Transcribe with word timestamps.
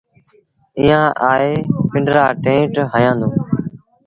ايٚئآن 0.77 1.11
آئي 1.31 1.51
پنڊرآ 1.89 2.25
ٽيٚنٽ 2.43 2.75
هنيآندون۔ 2.91 3.31